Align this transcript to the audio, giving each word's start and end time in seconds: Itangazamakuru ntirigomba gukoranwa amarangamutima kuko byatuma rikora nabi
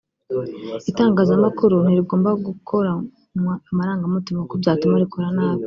Itangazamakuru 0.91 1.75
ntirigomba 1.83 2.29
gukoranwa 2.45 3.53
amarangamutima 3.69 4.39
kuko 4.41 4.55
byatuma 4.61 5.01
rikora 5.03 5.27
nabi 5.37 5.59